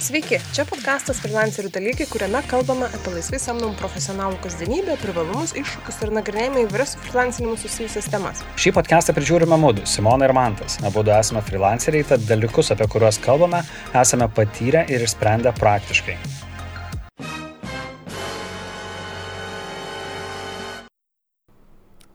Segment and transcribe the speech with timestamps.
[0.00, 6.12] Sveiki, čia podkastas Freelancerių dalykai, kuriame kalbame apie laisvai samdomų profesionalų kasdienybę, privalumus, iššūkius ir
[6.16, 8.40] nagrinėjame įvairias su freelancinimu susijusias temas.
[8.56, 10.78] Šį podcastą prižiūrime mūdu, Simona ir Mantas.
[10.88, 13.60] Abu esame freelanceriai, tad dalykus, apie kuriuos kalbame,
[13.92, 16.16] esame patyrę ir išsprendę praktiškai.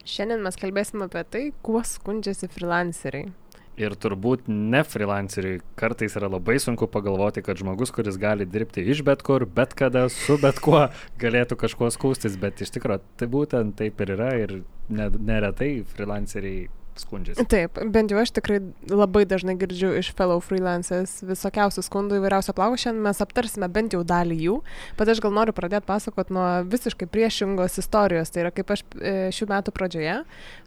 [0.10, 3.30] Šiandien mes kalbėsime apie tai, kuo skundžiasi freelanceriai.
[3.76, 9.02] Ir turbūt ne freelanceriui kartais yra labai sunku pagalvoti, kad žmogus, kuris gali dirbti iš
[9.04, 10.86] bet kur, bet kada, su bet kuo,
[11.20, 16.70] galėtų kažkuo skūstis, bet iš tikrųjų tai būtent taip ir yra ir neretai freelanceriai
[17.02, 17.46] skundžiasi.
[17.52, 18.60] Taip, bent jau aš tikrai
[18.92, 22.80] labai dažnai girdžiu iš fellow freelancers visokiausių skundų įvairiausio plauko.
[22.82, 24.60] Šiandien mes aptarsime bent jau dalį jų,
[25.00, 28.34] bet aš gal noriu pradėti pasakoti nuo visiškai priešingos istorijos.
[28.34, 30.22] Tai yra kaip aš e, šių metų pradžioje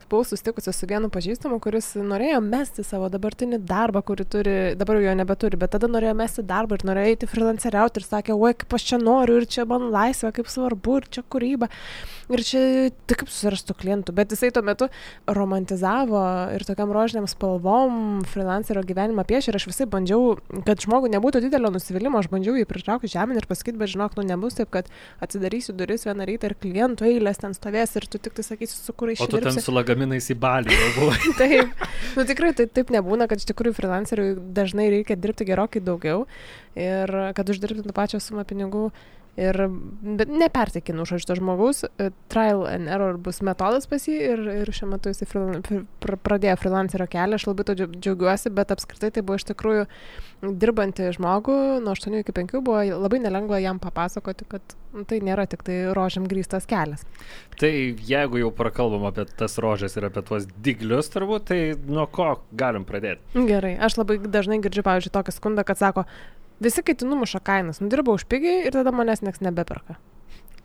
[0.09, 5.15] buvau susitikusi su vienu pažįstamu, kuris norėjo mesti savo dabartinį darbą, kurį turi, dabar jo
[5.19, 8.87] nebeturi, bet tada norėjo mesti darbą ir norėjo eiti freelanceriauti ir sakė, oi, kaip aš
[8.93, 11.69] čia noriu ir čia man laisvė, kaip svarbu ir čia kūryba.
[12.33, 12.63] Ir čia
[13.09, 14.89] tik susirastų klientų, bet jisai tuo metu
[15.29, 16.18] romantizavo
[16.57, 21.71] ir tokiam rožiniam spalvom freelancerio gyvenimą piešė ir aš visai bandžiau, kad žmogui nebūtų didelio
[21.75, 24.91] nusivylimą, aš bandžiau jį pritraukti žemyn ir pasakyti, bet žinok, nu nebus taip, kad
[25.25, 28.95] atsidarysiu duris vieną rytą ir klientų eilės ten stovės ir tu tik tai sakysi, su
[28.95, 29.33] kuriais išėjai.
[29.33, 31.19] O tu ten su lagaminais į balį jau buvai.
[31.43, 36.27] taip, nu tikrai tai taip nebūna, kad iš tikrųjų freelanceriui dažnai reikia dirbti gerokai daugiau
[36.79, 38.89] ir kad uždirbti tą pačią sumą pinigų
[39.39, 39.55] Ir,
[40.03, 44.89] nepertekinu už šito žmogaus, e, trial and error bus metodas pas jį ir, ir šiuo
[44.91, 49.47] metu jis pr pradėjo freelancerio kelią, aš labai to džiaugiuosi, bet apskritai tai buvo iš
[49.53, 49.85] tikrųjų
[50.43, 54.75] dirbantį žmogų, nuo 8 iki 5 buvo labai nelengva jam papasakoti, kad
[55.07, 57.07] tai nėra tik tai rožiam grįstas kelias.
[57.61, 62.33] Tai jeigu jau prakalbam apie tas rožės ir apie tuos diglius, turbūt, tai nuo ko
[62.59, 63.47] galim pradėti?
[63.49, 66.09] Gerai, aš labai dažnai girdžiu, pavyzdžiui, tokią skundą, kad sako,
[66.63, 69.99] Visi kiti numuša kainas, nudirba už pigiai ir tada manęs niekas nebeperka.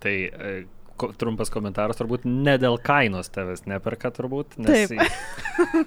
[0.03, 0.53] Tai e,
[0.97, 4.57] ko, trumpas komentaras turbūt ne dėl kainos tavęs neperka turbūt.
[4.63, 4.89] Nes...
[4.89, 5.03] Taip.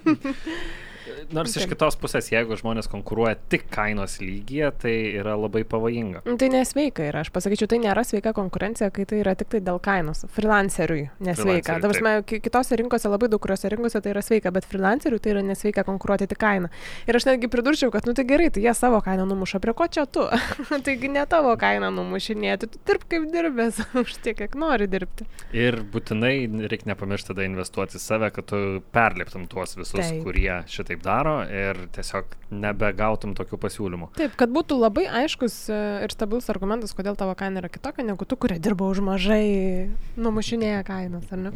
[1.35, 6.25] Nors iš kitos pusės, jeigu žmonės konkuruoja tik kainos lygyje, tai yra labai pavojinga.
[6.27, 9.81] Tai nesveika yra, aš pasakyčiau, tai nėra sveika konkurencija, kai tai yra tik tai dėl
[9.83, 10.25] kainos.
[10.37, 11.79] Freelanceriui nesveika.
[11.83, 15.85] Dabar kitose rinkose, labai daug kuriuose rinkose tai yra sveika, bet freelanceriui tai yra nesveika
[15.87, 16.71] konkuruoti tik kainą.
[17.07, 19.89] Ir aš netgi pridurčiau, kad, nu tai gerai, tai jie savo kainą numuša, prie ko
[19.91, 20.27] čia tu?
[20.87, 25.27] Taigi ne tavo kainą numušinėti, tu dirb kaip dirbęs, už tiek, kiek nori dirbti.
[25.57, 26.35] Ir būtinai
[26.71, 28.63] reikia nepamiršti tada investuoti į save, kad tu
[28.95, 30.23] perliptum tuos visus, Taip.
[30.27, 34.11] kurie šitai taip daro ir tiesiog nebegautum tokių pasiūlymų.
[34.17, 38.25] Taip, kad būtų labai aiškus e, ir stabilus argumentas, kodėl tavo kaina yra kitokia negu
[38.25, 41.53] tu, kurie dirba už mažai, numušinėja kainas, ar ne?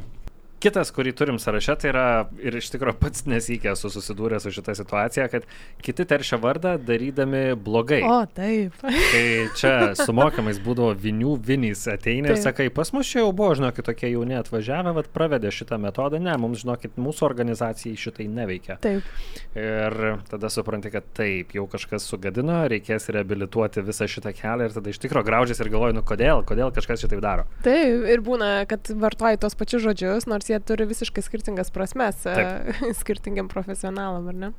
[0.61, 2.07] Kitas, kurį turim sąraše, tai yra
[2.45, 5.47] ir iš tikrųjų pats nesikė esu susidūręs su šitą situaciją, kad
[5.81, 8.03] kiti teršia vardą darydami blogai.
[8.05, 8.77] O, taip.
[8.85, 9.23] Kai
[9.57, 13.87] čia su mokymais būdavo vinių vinys ateina ir sakai, pas mus čia jau buvo, žinokit,
[13.89, 18.77] tokie jauni atvažiavę, vad pravedė šitą metodą, ne, mums, žinokit, mūsų organizacijai šitai neveikia.
[18.85, 19.09] Taip.
[19.57, 19.97] Ir
[20.29, 25.01] tada supranti, kad taip, jau kažkas sugadino, reikės reabilituoti visą šitą kelią ir tada iš
[25.07, 27.49] tikrųjų graužės ir galvoju, nu kodėl, kodėl kažkas šitaip daro.
[27.65, 32.75] Taip, ir būna, kad vartoji tos pačius žodžius, nors jie turi visiškai skirtingas prasmes Taip.
[33.01, 34.53] skirtingiam profesionalam, ar ne?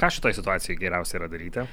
[0.00, 1.66] Ką šitoje situacijoje geriausia yra daryti?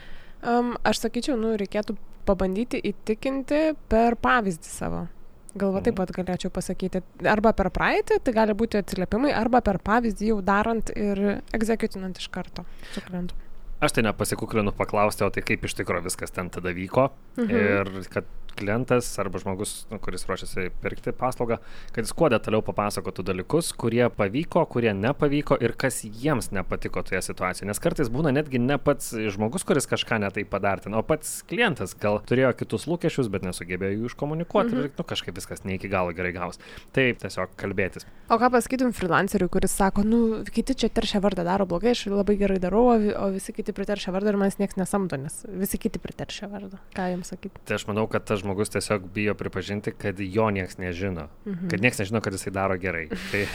[0.43, 1.95] Um, aš sakyčiau, nu, reikėtų
[2.27, 5.05] pabandyti įtikinti per pavyzdį savo.
[5.53, 5.85] Galva mhm.
[5.85, 7.03] taip pat galėčiau pasakyti.
[7.29, 11.21] Arba per praeitį, tai gali būti atsiliepimai, arba per pavyzdį jau darant ir
[11.53, 13.37] egzekutinant iš karto su klientu.
[13.83, 17.09] Aš tai nepasikuklinu paklausti, o tai kaip iš tikrųjų viskas ten tada vyko.
[17.37, 17.53] Mhm.
[17.53, 21.59] Ir kad klientas arba žmogus, nu, kuris ruošiasi pirkti paslaugą,
[21.95, 27.21] kad jis kuo detaliau papasakotų dalykus, kurie pavyko, kurie nepavyko ir kas jiems nepatiko toje
[27.25, 27.69] situacijoje.
[27.69, 32.21] Nes kartais būna netgi ne pats žmogus, kuris kažką netai padartino, o pats klientas gal
[32.29, 34.85] turėjo kitus lūkesčius, bet nesugebėjo jų iškomunikuoti mhm.
[34.85, 36.61] ir nu, kažkaip viskas ne iki galo gerai gaus.
[36.95, 38.07] Tai tiesiog kalbėtis.
[38.31, 40.21] O ką pasakytum freelanceriui, kuris sako, nu,
[40.53, 44.33] kiti čia teršia vardą daro blogai, aš labai gerai darau, o visi kiti priteršia vardą
[44.33, 46.79] ir manęs niekas nesamdo, nes visi kiti priteršia vardą.
[46.95, 47.61] Ką jums sakyti?
[47.67, 51.29] Tai aš manau, kad tas žmogus tiesiog bijo pripažinti, kad jo niekas nežino.
[51.47, 51.67] Mhm.
[51.71, 53.07] Kad niekas nežino, kad jisai daro gerai.
[53.31, 53.45] Tai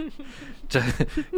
[0.72, 0.82] čia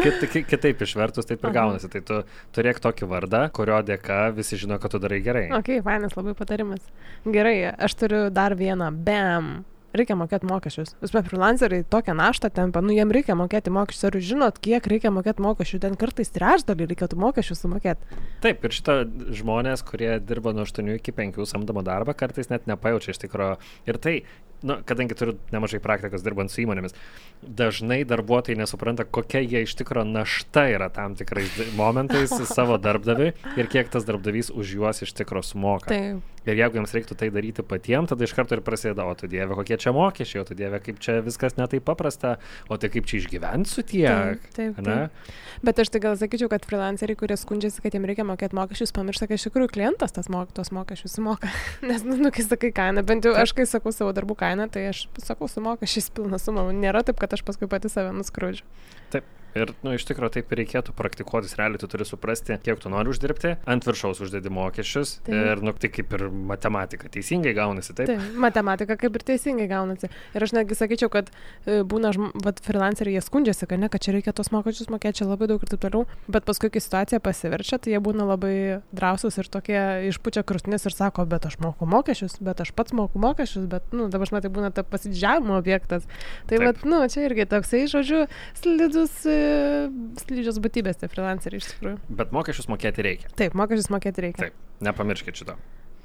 [0.03, 1.91] kit, kitaip išvertus taip ir gaunasi.
[1.93, 2.21] Tai tu
[2.55, 5.47] turėk tokį vardą, kurio dėka visi žino, kad tu darai gerai.
[5.57, 6.85] Ok, fainas labai patarimas.
[7.25, 8.93] Gerai, aš turiu dar vieną.
[9.05, 9.55] BAM
[9.99, 10.95] reikia mokėti mokesčius.
[11.03, 14.07] Jūs pat freelanceriai tokią naštą tempia, nu jiem reikia mokėti mokesčius.
[14.09, 15.81] Ar jūs žinot, kiek reikia mokėti mokesčių?
[15.85, 18.21] Ten kartais trečdalį reikėtų mokesčių sumokėti.
[18.45, 18.99] Taip, ir šitą
[19.41, 23.61] žmonės, kurie dirba nuo 8 iki 5 samdomą darbą, kartais net nepajaučia iš tikrųjų.
[23.91, 24.17] Ir tai
[24.65, 26.97] nu, kadangi turiu nemažai praktikos dirbant su įmonėmis,
[27.45, 33.73] dažnai darbuotojai nesupranta, kokia jie iš tikrųjų našta yra tam tikrais momentais savo darbdaviui ir
[33.73, 35.93] kiek tas darbdavys už juos iš tikrųjų sumoka.
[35.93, 36.31] Taip.
[36.45, 39.57] Ir jeigu jiems reiktų tai daryti patiems, tada iš karto ir prasideda, o tu dieve,
[39.57, 42.35] kokie čia mokesčiai, o tu dieve, kaip čia viskas netai paprasta,
[42.69, 44.45] o tai kaip čia išgyvensiu tiek.
[44.53, 45.31] Taip, taip, taip.
[45.65, 49.31] Bet aš tai gal sakyčiau, kad freelanceriai, kurie skundžiasi, kad jiems reikia mokėti mokesčius, pamiršta,
[49.31, 51.49] kad iš tikrųjų klientas tas mok, tos mokesčius sumoka.
[51.89, 54.89] Nes, nu, nu, kai sakai kainą, bent jau aš, kai sakau savo darbų kainą, tai
[54.91, 56.67] aš sakau su mokesčiais pilną sumą.
[56.77, 58.67] Nėra taip, kad aš paskui pati save nuskrūdžiu.
[59.15, 59.29] Taip.
[59.55, 63.13] Ir, nu, iš tikrųjų taip ir reikėtų praktikuotis, realiai tu turi suprasti, kiek tu nori
[63.13, 65.35] uždirbti, ant viršaus uždedi mokesčius Taip.
[65.35, 68.11] ir, nu, tai kaip ir matematika, teisingai gaunasi, taip?
[68.11, 70.11] Taip, matematika kaip ir teisingai gaunasi.
[70.35, 72.11] Ir aš netgi sakyčiau, kad e, būna,
[72.43, 75.63] vat, freelanceriai jie skundžiasi, kad ne, kad čia reikia tos mokesčius mokėti, čia labai daug
[75.63, 76.09] ir taip toliau.
[76.27, 78.55] Bet paskui, kai situacija pasiverčia, tai jie būna labai
[78.97, 79.81] drąsūs ir tokie
[80.11, 84.11] išpučia krūtinės ir sako, bet aš moku mokesčius, bet aš pats moku mokesčius, bet, nu,
[84.11, 86.11] dabar aš matai, būna ta pasididžiavimo objektas.
[86.51, 88.25] Tai, vat, nu, čia irgi toksai, žodžiu,
[88.59, 89.44] slidus, e,
[90.25, 92.01] slidžios būtybės tie freelanceriai iš tikrųjų.
[92.21, 93.33] Bet mokesčius mokėti reikia.
[93.39, 94.49] Taip, mokesčius mokėti reikia.
[94.49, 95.57] Taip, nepamirškit šito.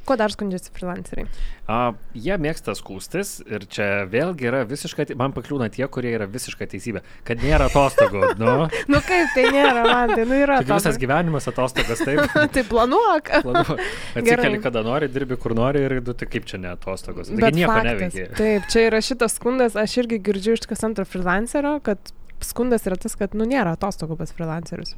[0.10, 1.28] Kuo dar skundžiasi freelanceriai?
[1.70, 6.66] A, jie mėgsta skūstis ir čia vėlgi yra visiškai, man pakliūna tie, kurie yra visiška
[6.72, 8.24] teisybė, kad nėra atostogų.
[8.40, 10.60] Nu, Nu kaip tai nėra, man tai, nu yra.
[10.64, 12.24] Taigi visas gyvenimas atostogas, taip.
[12.56, 13.30] tai planuok.
[13.44, 13.84] Gerai.
[14.24, 17.30] Atsikeli, kada nori, dirbi kur nori ir tu tai kaip čia ne atostogos.
[17.30, 18.30] Taigi nieko neveikia.
[18.40, 22.14] Taip, čia yra šitas skundas, aš irgi girdžiu iš kas antro freelancerio, kad
[22.46, 24.96] skundas yra tas, kad, nu, nėra atostogų pas freelancerius.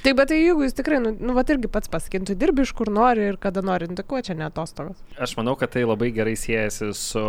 [0.00, 2.72] Taip, bet tai jeigu jūs tikrai, nu, nu va irgi pats pasakytum, tu dirbi iš
[2.74, 4.98] kur nori ir kada nori, nu, tai kuo čia ne atostogos?
[5.22, 7.22] Aš manau, kad tai labai gerai siejasi su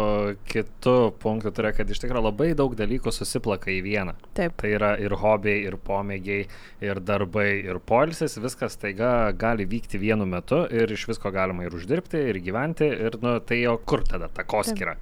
[0.50, 4.16] kitu punktu, tai yra, kad iš tikrųjų labai daug dalykų susiplaka į vieną.
[4.40, 4.56] Taip.
[4.62, 6.48] Tai yra ir hobiai, ir pomėgiai,
[6.88, 11.78] ir darbai, ir polisis, viskas taiga gali vykti vienu metu ir iš visko galima ir
[11.78, 14.98] uždirbti, ir gyventi, ir nu, tai jo kur tada takoskira.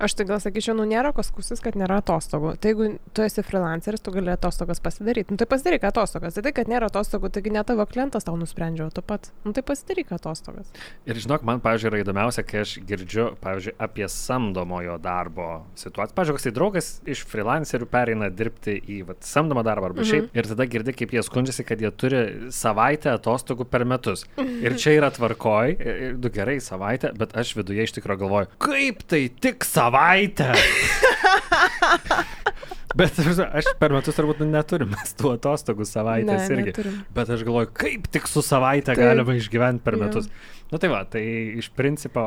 [0.00, 2.54] Aš tai gal sakyčiau, nu nėra ko skusis, kad nėra atostogų.
[2.56, 5.28] Tai jeigu tu esi freelanceris, tu gali atostogas pasidaryti.
[5.34, 6.32] Nu tai pasidaryk atostogas.
[6.38, 9.28] Tai tai, kad nėra atostogų, taigi ne tavo klientas tau nusprendžia, o tu pats.
[9.44, 10.70] Nu tai pasidaryk atostogas.
[11.04, 16.16] Ir žinok, man, pavyzdžiui, yra įdomiausia, kai aš girdžiu, pavyzdžiui, apie samdomojo darbo situaciją.
[16.16, 20.10] Pavyzdžiui, koks tai draugas iš freelancerių pereina dirbti į vat, samdomą darbą arba Mhm.
[20.10, 20.30] šiaip.
[20.32, 24.24] Ir tada girdi, kaip jie skundžiasi, kad jie turi savaitę atostogų per metus.
[24.40, 28.48] Ir čia yra tvarkoj, ir, ir, du gerai, savaitę, bet aš viduje iš tikrųjų galvoju,
[28.64, 29.89] kaip tai tik savaitę.
[29.90, 30.52] baita!
[32.98, 36.72] Bet aš per metus turbūt nu, neturim mes tų atostogų savaitės ne, irgi.
[36.72, 36.96] neturim.
[37.14, 39.04] Bet aš galvoju, kaip tik su savaitę Taip.
[39.04, 40.30] galima išgyventi per metus.
[40.70, 41.22] Na tai va, tai
[41.58, 42.22] iš principo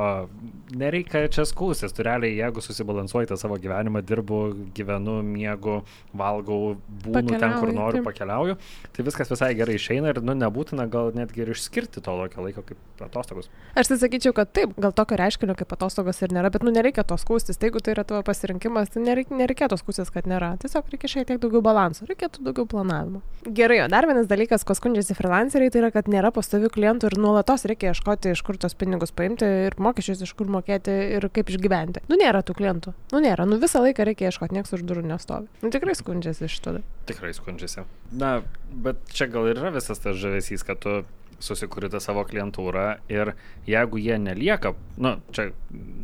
[0.76, 1.94] nereikia čia skūstis.
[1.96, 4.40] Tu realiai, jeigu susibalansuoji tą savo gyvenimą, dirbu,
[4.76, 5.78] gyvenu, miegu,
[6.12, 6.74] valgau,
[7.06, 8.10] būnu ten, kur noriu, taip.
[8.10, 8.58] pakeliauju,
[8.92, 12.66] tai viskas visai gerai išeina ir nu, nebūtina gal netgi ir išskirti to tokio laiko
[12.68, 13.48] kaip atostogos.
[13.80, 17.08] Aš tai sakyčiau, kad taip, gal tokio reiškinio kaip atostogos ir nėra, bet nu nereikia
[17.08, 17.56] to skūstis.
[17.56, 20.53] Tai jeigu tai yra tavo pasirinkimas, tai nereik, nereikėtų skūstis, kad nėra.
[20.62, 23.22] Tiesiog reikia šiek tiek daugiau balanso, reikėtų daugiau planavimo.
[23.44, 27.18] Gerai, o dar vienas dalykas, ko skundžiasi freelanceriai, tai yra, kad nėra pastovių klientų ir
[27.20, 31.52] nuolatos reikia ieškoti, iš kur tos pinigus paimti ir mokesčius iš kur mokėti ir kaip
[31.52, 32.06] išgyventi.
[32.12, 32.96] Nu nėra tų klientų.
[33.14, 35.50] Nu nėra, nu visą laiką reikia ieškoti, niekas už durų nestovi.
[35.64, 36.86] Nu tikrai skundžiasi iš tada.
[37.10, 37.84] Tikrai skundžiasi.
[38.16, 38.38] Na,
[38.72, 41.02] bet čia gal ir yra visas tas žavesys, kad tu
[41.44, 43.34] susikuri tą savo klientūrą ir
[43.70, 44.74] jeigu jie nelieka,
[45.04, 45.50] nu, čia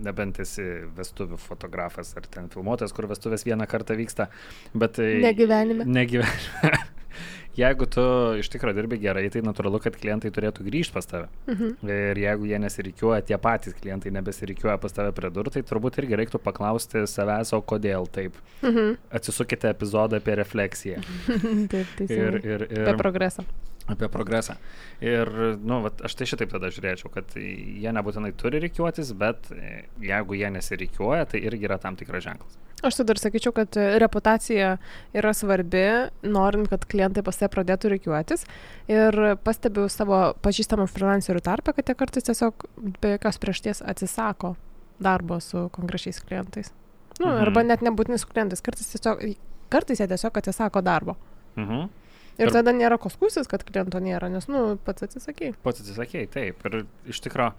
[0.05, 0.65] nebent esi
[0.97, 4.29] vestuvių fotografas ar ten filmuotojas, kur vestuvės vieną kartą vyksta,
[4.75, 4.97] bet...
[4.99, 5.87] tai- Negyvenime.
[5.87, 6.77] Negyvenime.
[7.59, 8.03] Jeigu tu
[8.39, 11.25] iš tikrųjų dirbi gerai, tai natūralu, kad klientai turėtų grįžti pas tave.
[11.49, 11.71] Mhm.
[11.91, 16.19] Ir jeigu jie nesirikiuoja, tie patys klientai nebesirikiuoja pas tave prie durų, tai turbūt irgi
[16.21, 18.37] reiktų paklausti savęs, o kodėl taip.
[18.63, 18.93] Mhm.
[19.19, 21.01] Atsisukite epizodą apie refleksiją.
[21.73, 22.39] taip, Ir, teisingai.
[22.53, 23.43] ir, ir, Apie progresą.
[23.89, 24.55] Apie progresą.
[25.03, 25.29] Ir,
[25.59, 30.37] nu, vat, aš tai šitaip tada žiūrėčiau, kad jie nebūtinai turi reikiuotis, bet e, jeigu
[30.39, 32.57] jie nesirikiuoja, tai irgi yra tam tikras ženklas.
[32.85, 34.71] Aš tada ir sakyčiau, kad e, reputacija
[35.17, 35.83] yra svarbi,
[36.23, 38.45] norint, kad klientai pas tave pradėtų reikiuotis.
[38.91, 42.67] Ir pastebiu savo pažįstamų freelancerių tarpę, kad jie kartais tiesiog
[43.01, 44.55] be jokios priešties atsisako
[44.99, 46.71] darbo su konkrečiais klientais.
[47.19, 47.41] Nu, mhm.
[47.43, 49.23] Arba net nebūtinai su klientais, kartais, tiesiog,
[49.71, 51.17] kartais jie tiesiog atsisako darbo.
[51.59, 51.89] Mhm.
[52.39, 55.51] Ir, tada nėra ko skūsis, kad kliento nėra, nes, nu, pats atsisakė.
[55.65, 56.65] Pats atsisakėjai, taip.
[56.69, 57.51] Ir iš tikrųjų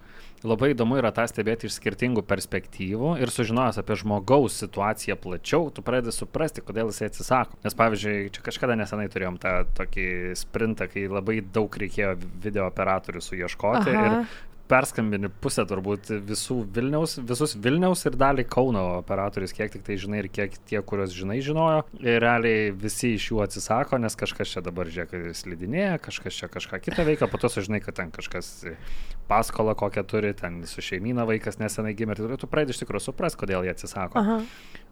[0.47, 5.85] labai įdomu yra tą stebėti iš skirtingų perspektyvų ir sužinojęs apie žmogaus situaciją plačiau, tu
[5.85, 7.59] pradedi suprasti, kodėl jisai atsisako.
[7.65, 10.07] Nes pavyzdžiui, čia kažkada nesenai turėjom tą tokį
[10.41, 14.07] sprintą, kai labai daug reikėjo video operatorių suieškoti Aha.
[14.07, 19.97] ir perskambini pusę turbūt visų Vilniaus, visus Vilniaus ir dalį Kauno operatorius, kiek tik tai
[20.01, 21.83] žinai ir kiek tie, kuriuos žinai, žinojo.
[21.99, 26.81] Ir realiai visi iš jų atsisako, nes kažkas čia dabar, žiūrėk, slidinėja, kažkas čia kažką
[26.87, 28.53] kitą veikia, po to sužinai, kad ten kažkas
[29.31, 33.37] paskolą kokią turi, ten su šeimyna vaikas nesenai gimė ir tu pradedi iš tikrųjų supras,
[33.39, 34.19] kodėl jie atsisako.
[34.19, 34.39] Aha.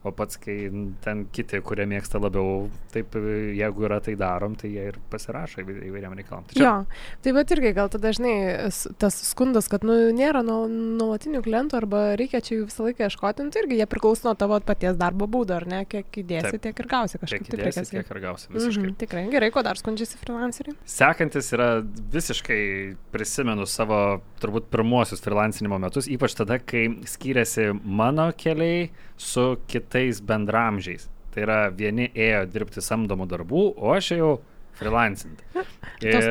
[0.08, 0.70] O pats, kai
[1.04, 3.18] ten kiti, kurie mėgsta labiau, taip,
[3.58, 6.46] jeigu yra tai darom, tai jie ir pasirašo įvai- įvairiam reikalam.
[6.48, 6.86] Tai Jo,
[7.22, 12.16] tai bet irgi gal tada dažnai tas skundas, kad nu, nėra nu- nuolatinių klientų arba
[12.16, 15.28] reikia čia jų visą laiką ieškoti, nu, tai irgi jie priklauso nuo tavo paties darbo
[15.28, 16.62] būdo, ar ne, kiek įdėsi, Taip.
[16.62, 18.86] tiek ir gausi Kiek kažkaip taip įdėsi, tiek ir gausi visiškai.
[18.88, 20.78] Mhm, tikrai, gerai, ko dar skundžiasi freelanceriai?
[20.86, 28.90] Sekantis yra visiškai prisimenu savo turbūt pirmuosius freelancinimo metus, ypač tada, kai skyrėsi mano keliai
[29.20, 29.89] su kitais
[30.22, 31.10] bendramžiais.
[31.34, 34.32] Tai yra vieni ėjo dirbti samdomų darbų, o aš ėjau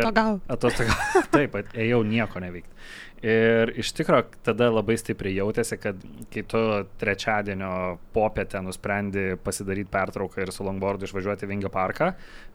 [0.03, 0.41] to gal.
[0.50, 0.97] Atostogau.
[1.35, 2.75] Taip, ėjau nieko neveikti.
[3.19, 5.99] Ir iš tikrųjų tada labai stipriai jautėsi, kad
[6.31, 6.61] kai tu
[7.03, 7.71] trečiadienio
[8.15, 12.12] popietę nusprendi pasidaryti pertrauką ir su longboardu išvažiuoti į Vingio parką,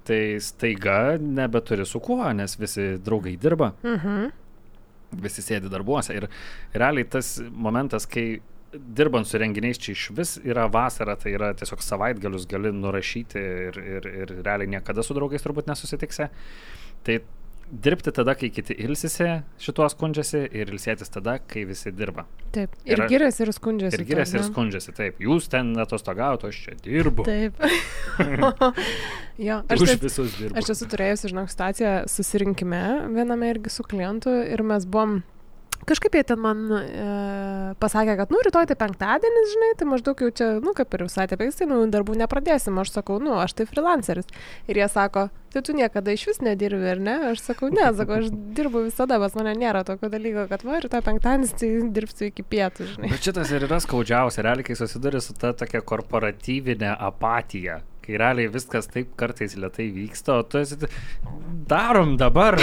[0.08, 4.32] tai staiga nebeturi su kuo, nes visi draugai dirba Mhm.
[5.22, 6.16] visi sėdi darbuose.
[6.16, 6.30] Ir
[6.74, 8.40] realiai tas momentas, kai
[8.74, 13.80] dirbant su renginiais čia iš vis yra vasara, tai yra tiesiog savaitgalius gali nurašyti ir,
[13.98, 16.30] ir, ir realiai niekada su draugais turbūt nesusitiksi.
[17.04, 17.18] Tai
[17.74, 19.26] dirbti tada, kai kiti ilsisi,
[19.62, 22.26] šituo skundžiasi ir ilsėtis tada, kai visi dirba.
[22.54, 22.76] Taip.
[22.86, 23.98] Ir Yra- giriasi ir skundžiasi.
[23.98, 27.26] Ir giriasi ir skundžiasi, taip, jūs ten atostogauto, aš čia dirbu.
[27.26, 27.58] Taip.
[29.48, 30.58] jo, aš Už taip, visus dirbu.
[30.62, 32.84] Aš esu turėjusi, žinok, situaciją susirinkime
[33.16, 35.22] viename irgi su klientu ir mes buvom
[35.88, 36.86] Kažkaip jie ten man e,
[37.82, 41.28] pasakė, kad, nu, rytoj tai penktadienis, žinai, tai maždaug jau čia, nu, kaip ir visai
[41.32, 42.78] taip, tai, nu, darbų nepradėsim.
[42.82, 44.30] Aš sakau, nu, aš tai freelanceris.
[44.72, 47.16] Ir jie sako, tai tu niekada iš vis nedirbi, ar ne?
[47.32, 51.04] Aš sakau, ne, sakau, aš dirbu visada, bet mane nėra tokio dalyko, kad, va, rytoj
[51.06, 53.14] penktadienis, tai dirbsiu iki pietų, žinai.
[53.14, 58.52] Bet šitas ir yra skaudžiausia, realiai, kai susiduri su ta tokia korporatyvinė apatija, kai realiai
[58.52, 60.78] viskas taip kartais lietai vyksta, o tu esi,
[61.70, 62.60] darom dabar.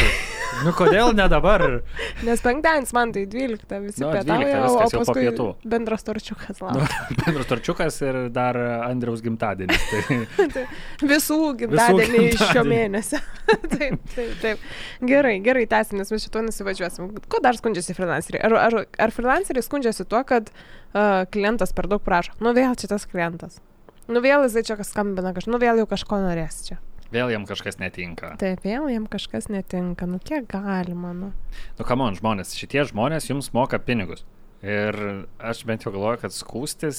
[0.65, 1.63] Nu kodėl ne dabar?
[2.27, 5.47] Nes penktadienis man tai 12, visi Nu, 12 pietauja, o, jau po paskui pietų.
[5.73, 7.07] bendras torčiukas Nu, laukia.
[7.21, 9.87] Bendras torčiukas ir dar Andriaus gimtadienis.
[9.93, 10.65] Tai
[11.13, 13.23] Visų gimtadienį iš šio mėnesio.
[13.71, 14.67] taip, taip, taip.
[15.07, 17.15] Gerai, gerai, tęsim, nes mes šito nusivažiuosim.
[17.31, 18.43] Ko dar skundžiasi freelanceriai?
[18.51, 22.35] Ar, ar, ar freelanceriai skundžiasi tuo, kad uh, klientas per daug prašo?
[22.43, 23.63] Nu vėl čia tas klientas.
[24.11, 25.47] Nu vėl jisai čia kas skambina, kaž...
[25.47, 26.81] nu vėl jau kažko norės čia.
[27.15, 28.35] vėl jam kažkas netinka.
[28.43, 30.07] Taip, vėl jam kažkas netinka.
[30.07, 31.33] Nu kiek galima, nu.
[31.79, 34.27] Nu, kamon, žmonės, šitie žmonės jums moka pinigus.
[34.61, 34.93] Ir
[35.41, 36.99] aš bent jau galvoju, kad skūstis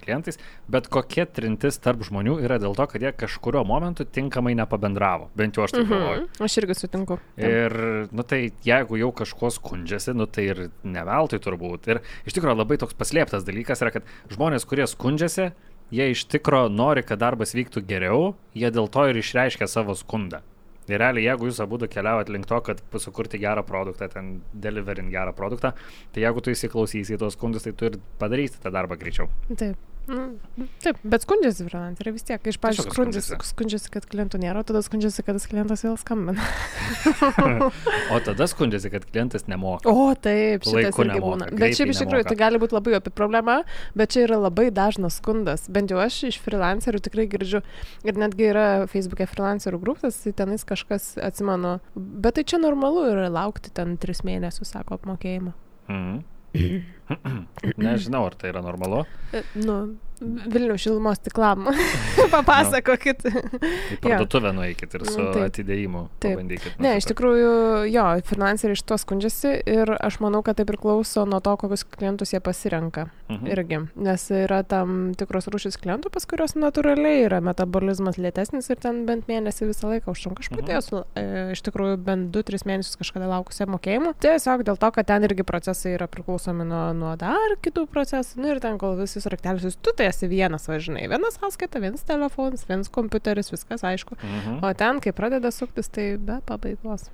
[0.00, 5.28] klientais, bet kokia trintis tarp žmonių yra dėl to, kad jie kažkurio momentu tinkamai nepabendravo.
[5.38, 6.24] Bent jau aš taip galvoju.
[6.24, 6.42] Mhm.
[6.48, 7.20] Aš irgi sutinku.
[7.38, 7.76] Ir,
[8.10, 11.86] nu tai, jeigu jau kažkuo skundžiasi, nu tai ir neveltui turbūt.
[11.94, 15.52] Ir iš tikrųjų labai toks paslėptas dalykas yra, kad žmonės, kurie skundžiasi,
[15.94, 20.42] jie iš tikrųjų nori, kad darbas vyktų geriau, jie dėl to ir išreiškia savo skundą.
[20.86, 25.34] Ir realiai, jeigu jūs abu keliaujat link to, kad sukurti gerą produktą, ten deliverint gerą
[25.34, 25.72] produktą,
[26.14, 29.26] tai jeigu tu įsiklausysi į tos skundus, tai tu ir padarysi tą darbą greičiau.
[29.50, 29.95] Taip.
[30.06, 32.38] Nu, taip, bet skundžiasi freelanceriai vis tiek.
[32.46, 33.90] Iš Tiesiog skundžiasi, skundžiasi.
[33.90, 36.42] kad klientų nėra, tada skundžiasi, kad tas klientas vėl skambina.
[38.14, 39.90] O tada skundžiasi, kad klientas nemoka.
[39.90, 41.48] O, taip, šitas Laiku irgi būna.
[41.58, 43.58] Bet šiaip iš tikrųjų tai gali būti labai opi problema,
[43.98, 45.66] bet čia yra labai dažnas skundas.
[45.72, 47.62] Bent jau aš iš freelancerių tikrai girdžiu.
[48.06, 51.78] Ir netgi yra Facebook'e freelancerių grupės, tai tenais kažkas atsimenu.
[51.96, 55.56] Bet tai čia normalu yra laukti ten tris mėnesius, sako, apmokėjimo.
[55.90, 56.94] Mhm.
[57.76, 59.04] Nežinau, ar tai yra normalu.
[59.34, 61.66] E, Nu, Vilnių šilumos tiklam.
[62.32, 63.26] Papasakokit.
[63.28, 65.42] Į parduotuvę nueikit ir su Mm, taip.
[65.50, 66.36] atidėjimu Taip.
[66.38, 66.78] pabandykit.
[66.80, 67.50] Ne, iš tikrųjų,
[67.92, 72.32] jo, finanseriai iš to skundžiasi ir aš manau, kad tai priklauso nuo to, kokius klientus
[72.32, 73.10] jie pasirenka.
[73.28, 73.50] Mhm.
[73.52, 79.04] Irgi, nes yra tam tikros rūšis klientų, pas kurios natūraliai yra metabolizmas lėtesnis ir ten
[79.08, 80.40] bent mėnesį visą laiką užtrunka.
[80.46, 80.60] Aš Mhm.
[80.62, 84.14] pati esu e, iš tikrųjų bent 2-3 mėnesius kažkada laukusi mokėjimų.
[84.22, 88.40] Tiesiog dėl to, kad ten irgi procesai yra priklausomi nuo, nuo dar kitų procesų.
[88.42, 91.06] Nu, ir ten, kol visus raktelius, tu tai esi vienas, važinai.
[91.12, 94.18] Vienas sąskaita, vienas telefonas, vienas kompiuteris, viskas aišku.
[94.18, 94.58] Mhm.
[94.64, 97.10] O ten, kai pradeda suktis, tai be pabaigos.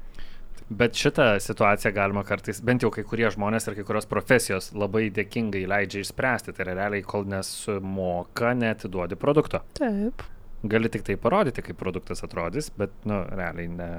[0.73, 5.09] Bet šitą situaciją galima kartais, bent jau kai kurie žmonės ir kai kurios profesijos labai
[5.13, 6.55] dėkingai leidžia išspręsti.
[6.55, 9.61] Tai yra realiai, kol nesumoka, netiduodi produkto.
[9.77, 10.25] Taip.
[10.63, 13.91] Gali tik tai parodyti, kaip produktas atrodys, bet, nu, realiai ne.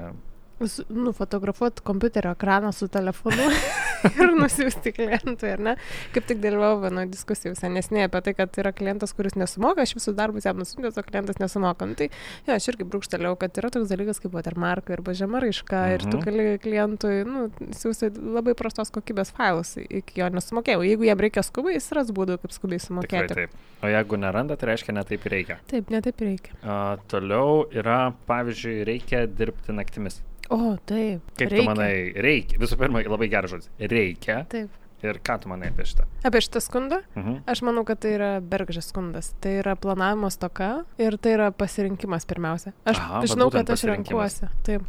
[0.88, 3.48] Nufotografuoti kompiuterio ekraną su telefonu
[4.20, 5.74] ir nusiųsti klientui, ar ne?
[6.14, 10.16] Kaip tik dalyvau vienoje diskusijoje nesnei apie tai, kad yra klientas, kuris nesumoka, aš visus
[10.16, 11.88] darbus jam nusiunčiu, o klientas nesumoka.
[11.88, 12.10] Nu, tai
[12.46, 15.94] jo, aš irgi brūkštelėjau, kad yra toks dalykas kaip watermark arba žema raiška mhm.
[15.96, 16.24] ir tu Mhm.
[16.28, 20.84] gali klientui nu, siūsti labai prastos kokybės failus iki jo nesumokėjau.
[20.86, 23.34] Jeigu jam reikia skubiai, jis ras būdų, kaip skubiai Tikrai sumokėti.
[23.34, 23.50] taip.
[23.84, 25.58] O jeigu neranda, tai reiškia, netaip reikia.
[25.68, 26.54] Taip, netaip reikia.
[26.62, 30.20] A, toliau yra, pavyzdžiui, reikia dirbti naktimis.
[30.54, 31.34] O, taip.
[31.34, 31.64] Kaip reikia.
[31.64, 31.92] tu manai,
[32.26, 32.60] reikia.
[32.62, 33.70] Visų pirma, labai geras žodis.
[33.90, 34.44] Reikia.
[34.52, 34.83] Taip.
[35.04, 36.06] Ir ką tu manai apie šitą?
[36.24, 37.02] Apie šitą skundą?
[37.12, 37.42] Mhm.
[37.50, 39.34] Aš manau, kad tai yra bergžas skundas.
[39.44, 42.72] Tai yra planavimo stoka ir tai yra pasirinkimas pirmiausia.
[42.88, 44.48] Aš Aha, žinau, kad aš renkuosi.
[44.64, 44.86] Taip.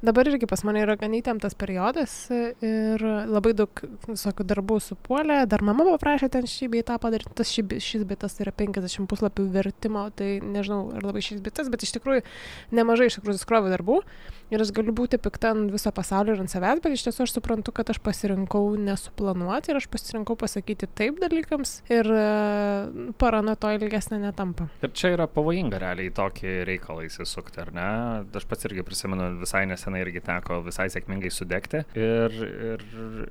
[0.00, 5.42] Dabar irgi pas mane yra gan įtemptas periodas ir labai daug visokių darbų supuolė.
[5.50, 7.34] Dar mama paprašė ten šį bei tą padaryti.
[7.36, 10.06] Tas šį, šis bitas yra 50 puslapių vertimo.
[10.16, 12.24] Tai nežinau, ar labai šis bitas, bet iš tikrųjų
[12.72, 14.00] nemažai iš tikrųjų skrovių darbų.
[14.48, 17.34] Ir aš galiu būti pikta ant viso pasaulio ir ant savęs, bet iš tiesų aš
[17.36, 22.22] suprantu, kad aš pasirinkau nesuplanuoti ir aš pasirinkau pasakyti taip dalykams ir e,
[23.18, 24.68] parana to ilgesnė netampa.
[24.84, 27.88] Ir čia yra pavojinga realiai tokį reikalą įsisukti, ar ne?
[28.38, 31.82] Aš pats irgi prisimenu, visai nesenai irgi teko visai sėkmingai sudegti.
[31.98, 32.38] Ir,
[32.72, 32.84] ir,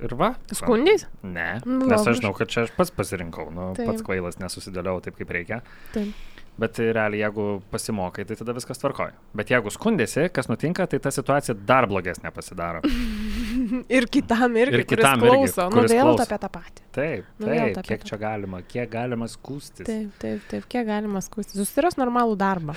[0.10, 0.34] ir va.
[0.52, 1.08] Skundys?
[1.24, 1.62] Ne.
[1.64, 3.48] Nu, Nes aš žinau, kad čia aš pats pasirinkau.
[3.54, 3.92] Nu, Taip.
[3.92, 5.62] pats kvailas nesusidėliau taip, kaip reikia.
[5.96, 6.12] Taip.
[6.58, 9.14] Bet realiai, jeigu pasimokai, tai tada viskas tvarkoja.
[9.38, 12.82] Bet jeigu skundėsi, kas nutinka, tai ta situacija dar blogesnė pasidaro.
[13.98, 15.68] Ir kitam irgi, Ir kitam kuris irgi, klauso.
[15.76, 16.26] kuris nu vėl klauso.
[16.28, 16.86] apie tą patį.
[16.98, 18.10] Taip, Nu, taip, ta kiek pati.
[18.10, 19.86] čia galima, kiek galima skūstis.
[19.88, 20.66] Taip, taip, taip.
[20.72, 21.60] Kiek galima skūsti?
[21.60, 22.74] Susiras normalų darbą.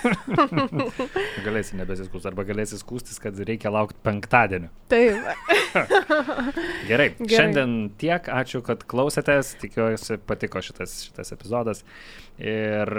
[1.44, 4.70] Galėsi nebesiskūsti, arba galėsi skūstis, kad reikia laukti penktadienio.
[4.90, 5.20] Taip.
[6.90, 7.28] Gerai, Gerai.
[7.28, 11.84] šiandien tiek, ačiū, kad klausėtės, tikiuosi patiko šitas, šitas epizodas.
[12.40, 12.90] Ir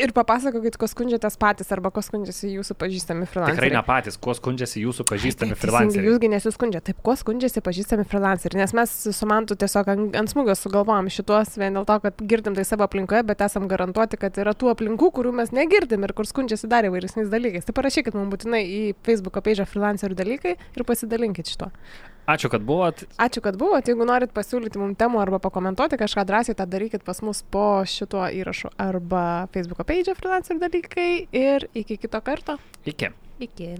[0.00, 3.58] Ir papasakokit, ko skundžiatės patys arba ko skundžiasi jūsų pažįstami freelanceriai.
[3.58, 6.06] tikrai ne patys, kuo skundžiasi jūsų pažįstami teisingai, freelanceriai.
[6.08, 6.80] Jūsgi nesiskundžia.
[6.86, 8.62] Taip, kuo skundžiasi pažįstami freelanceriai?
[8.62, 12.56] Nes mes su Mantu tiesiog ant, ant smūgio sugalvojom šituos vien dėl to, kad girdim
[12.56, 16.28] tai savo aplinkoje, bet esam garantuoti, kad yra tų aplinkų, kurių mes negirdim ir kur
[16.28, 17.68] skundžiasi dar įvairesniais dalykais.
[17.68, 21.68] Tai parašykit mums būtinai į Facebook page freelancerių dalykai ir pasidalinkit šito.
[22.30, 23.02] Ačiū, kad buvot.
[23.18, 23.88] Ačiū, kad buvot.
[23.88, 28.28] Jeigu norit pasiūlyti mums temų arba pakomentuoti kažką drąsiai, tą darykit pas mus po šituo
[28.30, 32.60] įrašu arba Facebook page freelancerių dalykai ir iki kito karto.
[32.86, 33.10] Iki.
[33.42, 33.72] Iki.